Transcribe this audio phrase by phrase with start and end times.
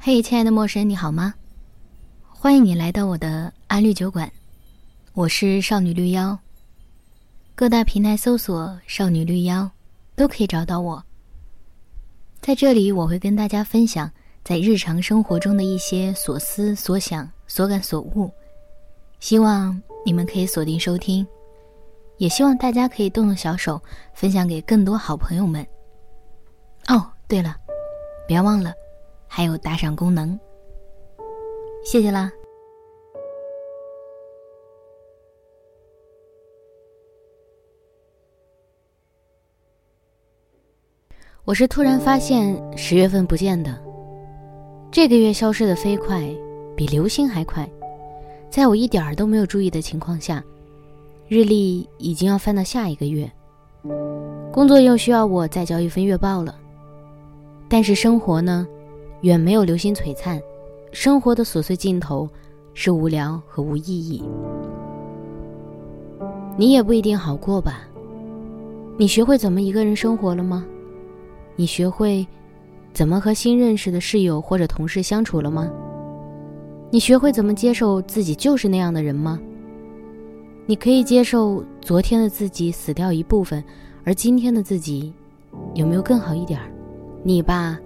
[0.00, 1.34] 嘿，亲爱的陌生人，你好吗？
[2.28, 4.30] 欢迎你来到我的安绿酒馆，
[5.12, 6.38] 我是少女绿妖。
[7.56, 9.68] 各大平台搜索“少女绿妖”，
[10.14, 11.04] 都可以找到我。
[12.40, 14.08] 在这里，我会跟大家分享
[14.44, 18.30] 在日常生活中的一些所思所想、所感所悟，
[19.18, 21.26] 希望你们可以锁定收听，
[22.18, 23.82] 也希望大家可以动动小手，
[24.14, 25.66] 分享给更多好朋友们。
[26.86, 27.56] 哦，对了，
[28.28, 28.72] 别忘了。
[29.28, 30.36] 还有打赏功能，
[31.84, 32.32] 谢谢啦！
[41.44, 43.80] 我是突然发现十月份不见的，
[44.90, 46.20] 这个月消失的飞快，
[46.74, 47.68] 比流星还快。
[48.50, 50.42] 在我一点儿都没有注意的情况下，
[51.28, 53.30] 日历已经要翻到下一个月，
[54.50, 56.58] 工作又需要我再交一份月报了。
[57.68, 58.66] 但是生活呢？
[59.22, 60.40] 远没有流星璀璨，
[60.92, 62.28] 生活的琐碎尽头
[62.72, 64.22] 是无聊和无意义。
[66.56, 67.80] 你也不一定好过吧？
[68.96, 70.64] 你学会怎么一个人生活了吗？
[71.56, 72.24] 你学会
[72.92, 75.68] 怎么和新认识的室友或者同事相处了吗？
[76.90, 79.40] 你学会怎么接受自己就是那样的人吗？
[80.64, 83.62] 你可以接受昨天的自己死掉一部分，
[84.04, 85.12] 而今天的自己
[85.74, 86.70] 有没有更好一点儿？
[87.24, 87.78] 你吧。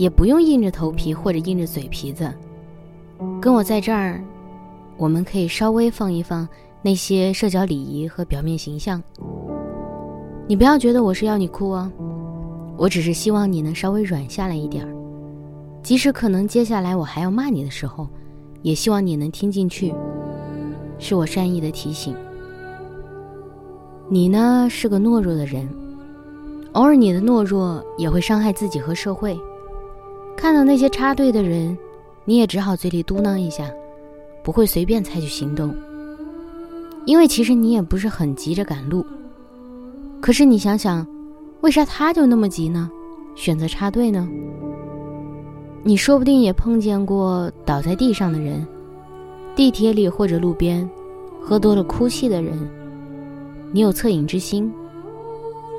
[0.00, 2.32] 也不用硬着头皮或者硬着嘴皮子，
[3.38, 4.18] 跟我在这儿，
[4.96, 6.48] 我们可以稍微放一放
[6.80, 9.02] 那些社交礼仪和表面形象。
[10.48, 11.92] 你不要觉得我是要你哭哦，
[12.78, 14.90] 我只是希望你能稍微软下来一点儿，
[15.82, 18.08] 即使可能接下来我还要骂你的时候，
[18.62, 19.94] 也希望你能听进去，
[20.98, 22.16] 是我善意的提醒。
[24.08, 25.68] 你呢是个懦弱的人，
[26.72, 29.38] 偶尔你的懦弱也会伤害自己和社会。
[30.40, 31.76] 看到那些插队的人，
[32.24, 33.70] 你也只好嘴里嘟囔一下，
[34.42, 35.74] 不会随便采取行动。
[37.04, 39.04] 因为其实你也不是很急着赶路。
[40.18, 41.06] 可是你想想，
[41.60, 42.90] 为啥他就那么急呢？
[43.34, 44.26] 选择插队呢？
[45.82, 48.66] 你说不定也碰见过倒在地上的人，
[49.54, 50.88] 地铁里或者路边，
[51.38, 52.58] 喝多了哭泣的人。
[53.72, 54.72] 你有恻隐之心，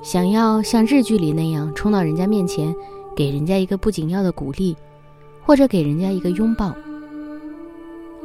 [0.00, 2.72] 想要像日剧里那样冲到人家面前。
[3.14, 4.76] 给人家一个不紧要的鼓励，
[5.44, 6.74] 或者给人家一个拥抱，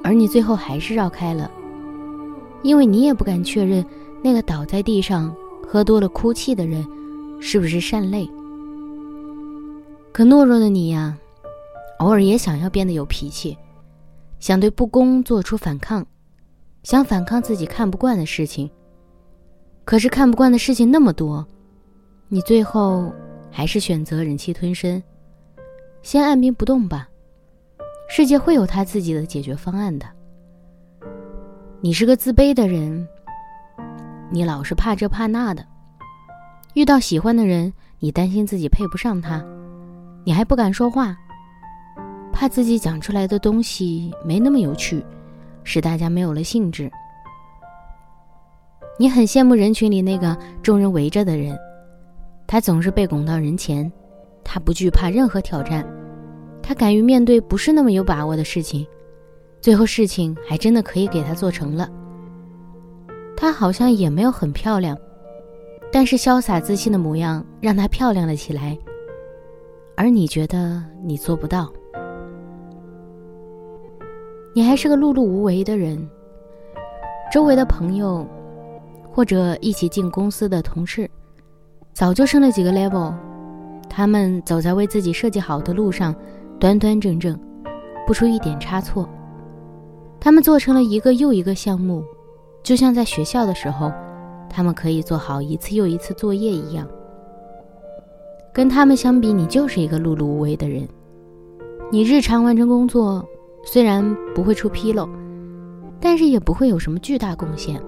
[0.03, 1.51] 而你最后还是绕开了，
[2.63, 3.85] 因为你也不敢确认
[4.23, 5.33] 那个倒在地上
[5.67, 6.85] 喝多了哭泣的人
[7.39, 8.29] 是不是善类。
[10.11, 11.16] 可懦弱的你呀，
[11.99, 13.55] 偶尔也想要变得有脾气，
[14.39, 16.05] 想对不公做出反抗，
[16.81, 18.69] 想反抗自己看不惯的事情。
[19.85, 21.45] 可是看不惯的事情那么多，
[22.28, 23.13] 你最后。
[23.51, 25.01] 还是选择忍气吞声，
[26.01, 27.09] 先按兵不动吧。
[28.09, 30.05] 世界会有他自己的解决方案的。
[31.81, 33.07] 你是个自卑的人，
[34.31, 35.65] 你老是怕这怕那的。
[36.73, 39.43] 遇到喜欢的人，你担心自己配不上他，
[40.23, 41.16] 你还不敢说话，
[42.31, 45.03] 怕自己讲出来的东西没那么有趣，
[45.63, 46.91] 使大家没有了兴致。
[48.97, 51.57] 你很羡慕人群里那个众人围着的人。
[52.51, 53.89] 他总是被拱到人前，
[54.43, 55.85] 他不惧怕任何挑战，
[56.63, 58.87] 他敢于面对不是那么有把握的事情，
[59.61, 61.87] 最后事情还真的可以给他做成了。
[63.37, 64.97] 他好像也没有很漂亮，
[65.91, 68.75] 但是潇洒自信的模样让她漂亮了起来。
[69.95, 71.71] 而你觉得你做不到，
[74.55, 76.09] 你还是个碌碌无为的人，
[77.31, 78.27] 周围的朋友，
[79.07, 81.07] 或者一起进公司的同事。
[81.94, 83.13] 早就升了几个 level，
[83.89, 86.16] 他们走在为自己设计好的路上，
[86.59, 87.38] 端端正正，
[88.07, 89.07] 不出一点差错。
[90.19, 92.03] 他们做成了一个又一个项目，
[92.63, 93.91] 就像在学校的时候，
[94.49, 96.88] 他们可以做好一次又一次作业一样。
[98.53, 100.88] 跟他们相比，你就是一个碌碌无为的人。
[101.91, 103.25] 你日常完成工作，
[103.64, 105.08] 虽然不会出纰漏，
[105.99, 107.81] 但是也不会有什么巨大贡献，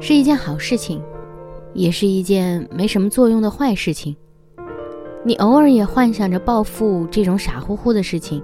[0.00, 1.02] 是一件好事情。
[1.76, 4.16] 也是一件没什么作用的坏事情。
[5.22, 8.42] 你偶尔也幻想着暴富这种傻乎乎的事情，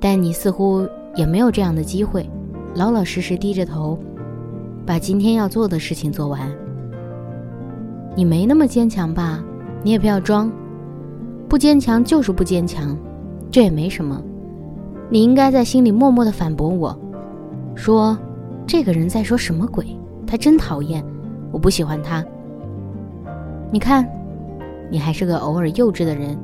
[0.00, 2.28] 但你似乎也没有这样的机会。
[2.74, 3.98] 老老实实低着头，
[4.86, 6.50] 把今天要做的事情做完。
[8.16, 9.44] 你没那么坚强吧？
[9.82, 10.50] 你也不要装，
[11.48, 12.96] 不坚强就是不坚强，
[13.50, 14.22] 这也没什么。
[15.10, 16.98] 你应该在心里默默的反驳我，
[17.74, 18.16] 说
[18.66, 19.84] 这个人在说什么鬼？
[20.26, 21.04] 他真讨厌。
[21.52, 22.24] 我不喜欢他。
[23.70, 24.08] 你看，
[24.90, 26.36] 你还是个偶尔幼稚的人。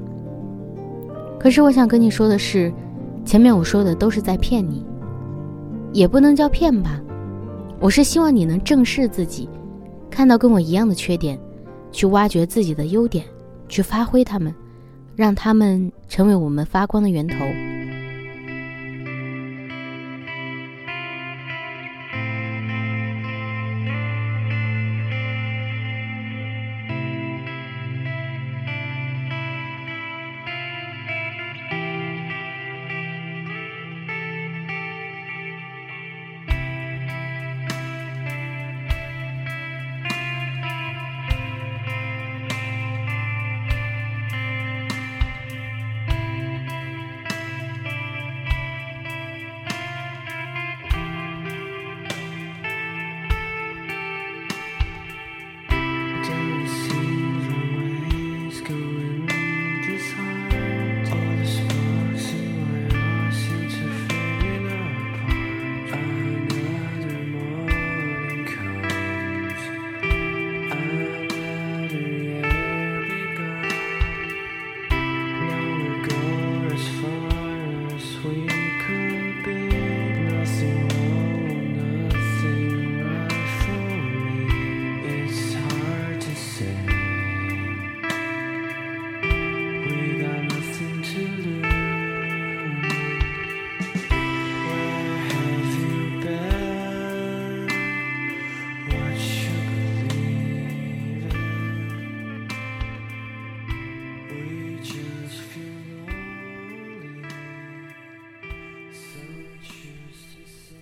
[1.40, 2.72] 可是我想跟你说的是，
[3.24, 4.84] 前面我说的都是在骗你，
[5.92, 7.00] 也不能叫骗吧。
[7.80, 9.48] 我是希望你能正视自己，
[10.10, 11.38] 看到跟我一样的缺点，
[11.92, 13.24] 去挖掘自己的优点，
[13.68, 14.54] 去发挥他们，
[15.14, 17.36] 让他们成为我们发光的源头。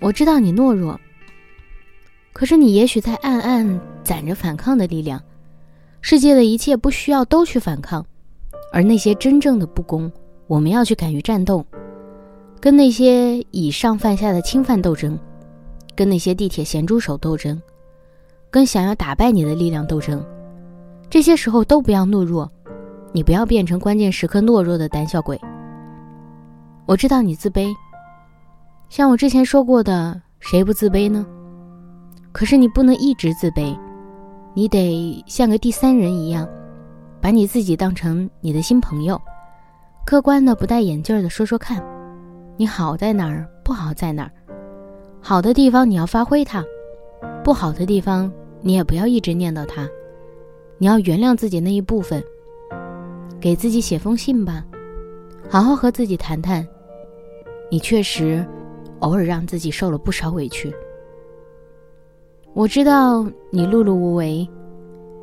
[0.06, 0.96] 我知道你懦弱，
[2.32, 5.20] 可是你也许在暗暗攒着反抗的力量。
[6.00, 8.06] 世界的一切不需要都去反抗，
[8.72, 10.08] 而那些真正的不公，
[10.46, 11.66] 我们要去敢于战斗，
[12.60, 15.18] 跟那些以上犯下的侵犯斗争，
[15.96, 17.60] 跟那些地铁咸猪手斗争，
[18.48, 20.24] 跟想要打败你的力量斗争。
[21.10, 22.48] 这些时候都不要懦弱，
[23.10, 25.36] 你不要变成关键时刻懦弱的胆小鬼。
[26.86, 27.74] 我知道你自卑。
[28.88, 31.26] 像我之前说过的，谁不自卑呢？
[32.32, 33.76] 可是你不能一直自卑，
[34.54, 36.48] 你得像个第三人一样，
[37.20, 39.20] 把你自己当成你的新朋友，
[40.06, 41.82] 客观的、不戴眼镜的说说看，
[42.56, 44.30] 你好在哪儿，不好在哪儿，
[45.20, 46.64] 好的地方你要发挥它，
[47.42, 49.88] 不好的地方你也不要一直念叨它，
[50.78, 52.22] 你要原谅自己那一部分，
[53.40, 54.64] 给自己写封信吧，
[55.50, 56.66] 好好和自己谈谈，
[57.68, 58.46] 你确实。
[59.00, 60.72] 偶尔让自己受了不少委屈。
[62.54, 64.48] 我知道你碌碌无为，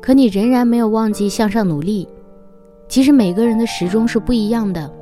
[0.00, 2.08] 可你仍然没有忘记向上努力。
[2.86, 4.92] 其实每个人的时钟是不一样的，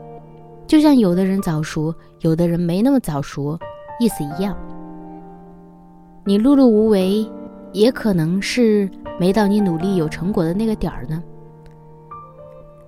[0.67, 3.59] 就像有的人早熟，有的人没那么早熟，
[4.01, 4.57] 意思一样。
[6.25, 7.29] 你碌碌无为，
[7.73, 8.89] 也可能是
[9.19, 11.23] 没到你努力有成果的那个点儿呢。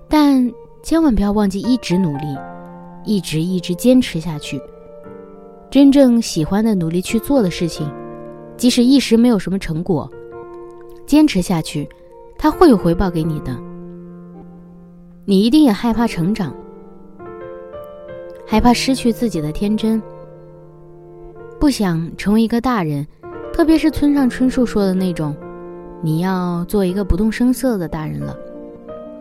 [0.08, 0.50] 但
[0.82, 2.38] 千万不要忘记一直努力，
[3.04, 4.58] 一直一直坚持下去。
[5.74, 7.90] 真正喜欢的努力去做的事情，
[8.56, 10.08] 即使一时没有什么成果，
[11.04, 11.88] 坚持下去，
[12.38, 13.52] 他会有回报给你的。
[15.24, 16.54] 你一定也害怕成长，
[18.46, 20.00] 害怕失去自己的天真，
[21.58, 23.04] 不想成为一个大人，
[23.52, 25.34] 特别是村上春树说的那种，
[26.00, 28.38] 你要做一个不动声色的大人了，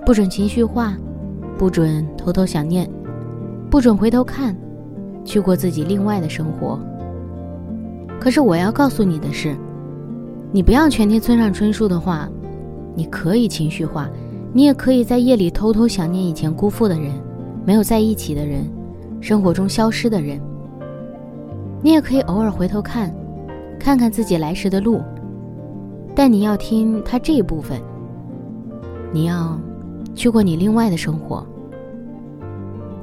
[0.06, 0.96] 不准情绪化，
[1.58, 2.88] 不准偷偷想念，
[3.72, 4.56] 不准回头看。
[5.26, 6.80] 去过自己另外的生活。
[8.20, 9.56] 可是我要告诉你的是，
[10.52, 12.30] 你不要全听村上春树的话。
[12.96, 14.08] 你可以情绪化，
[14.54, 17.12] 你也可以在夜里偷偷想念以前辜负的人，
[17.66, 18.70] 没有在一起的人，
[19.20, 20.40] 生活中消失的人。
[21.82, 23.12] 你也可以偶尔回头看，
[23.80, 25.02] 看看自己来时的路。
[26.14, 27.82] 但你要听他这一部分。
[29.12, 29.60] 你要
[30.14, 31.44] 去过你另外的生活。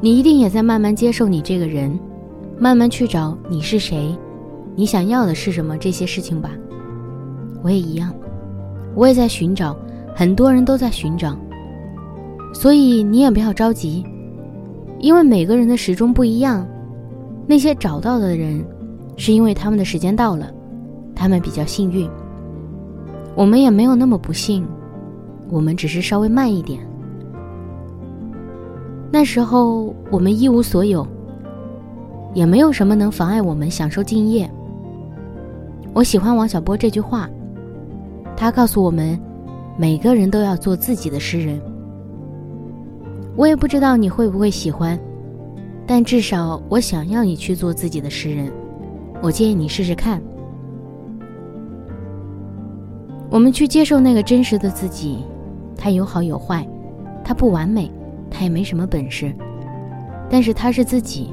[0.01, 1.99] 你一定也在慢慢接受你这个人。
[2.61, 4.15] 慢慢去找你是谁，
[4.77, 6.51] 你想要的是什么这些事情吧。
[7.63, 8.13] 我也一样，
[8.95, 9.75] 我也在寻找，
[10.15, 11.35] 很多人都在寻找。
[12.53, 14.05] 所以你也不要着急，
[14.99, 16.67] 因为每个人的时钟不一样。
[17.47, 18.63] 那些找到的人，
[19.17, 20.53] 是因为他们的时间到了，
[21.15, 22.07] 他们比较幸运。
[23.35, 24.67] 我们也没有那么不幸，
[25.49, 26.79] 我们只是稍微慢一点。
[29.11, 31.07] 那时候我们一无所有。
[32.33, 34.49] 也没有什么能妨碍我们享受敬业。
[35.93, 37.29] 我喜欢王小波这句话，
[38.37, 39.21] 他告诉我们，
[39.77, 41.61] 每个人都要做自己的诗人。
[43.37, 44.99] 我也不知道你会不会喜欢，
[45.87, 48.53] 但至少我想要你去做自己的诗人。
[49.23, 50.21] 我建议你试试看。
[53.31, 55.25] 我们去接受那个真实的自己，
[55.77, 56.67] 他有好有坏，
[57.25, 57.91] 他不完美，
[58.31, 59.33] 他也没什么本事，
[60.29, 61.33] 但是他是自己，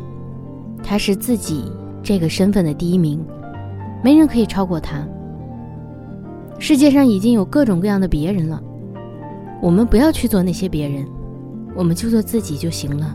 [0.89, 1.69] 他是自己
[2.01, 3.19] 这个身份的第一名，
[4.01, 5.05] 没人可以超过他。
[6.59, 8.63] 世界上已经有各种各样的别人了，
[9.61, 11.05] 我们不要去做那些别人，
[11.75, 13.13] 我们就做自己就行了。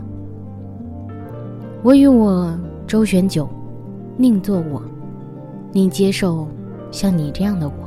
[1.81, 3.49] 我与我周旋久，
[4.17, 4.79] 宁做我，
[5.71, 6.47] 宁接受
[6.91, 7.82] 像你这样的我。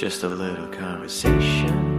[0.00, 1.89] Just a little conversation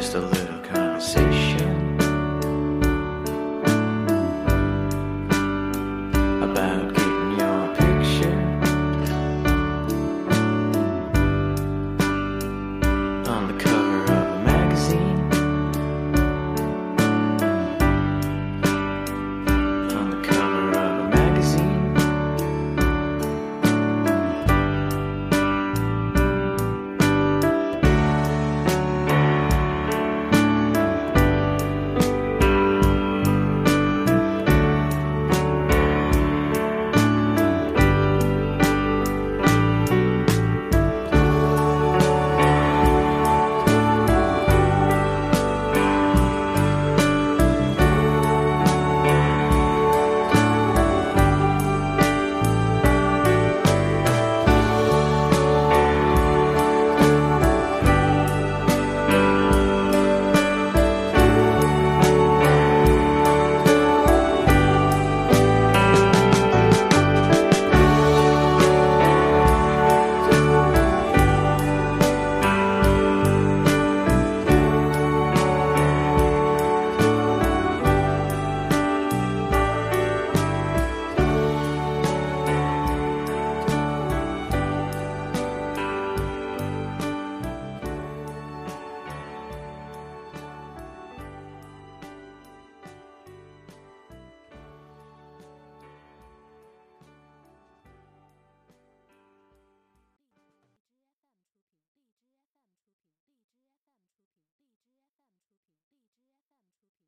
[0.00, 1.29] just a little conversation.